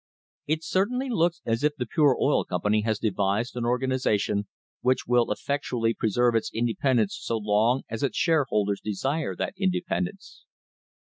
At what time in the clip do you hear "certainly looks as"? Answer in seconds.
0.63-1.63